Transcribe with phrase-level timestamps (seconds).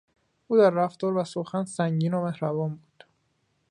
[0.47, 3.03] او در رفتار و سخن سنگین و مهربان بود.